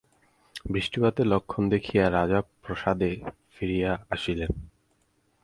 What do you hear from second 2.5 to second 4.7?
প্রাসাদে ফিরিয়া আসিলেন।